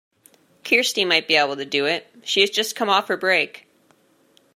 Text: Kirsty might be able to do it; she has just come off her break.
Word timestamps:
Kirsty 0.63 1.05
might 1.05 1.27
be 1.27 1.35
able 1.35 1.55
to 1.55 1.63
do 1.63 1.85
it; 1.85 2.09
she 2.23 2.41
has 2.41 2.49
just 2.49 2.75
come 2.75 2.89
off 2.89 3.07
her 3.07 3.17
break. 3.17 3.67